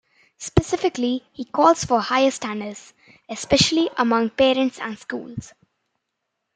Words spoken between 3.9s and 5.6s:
among parents and schools.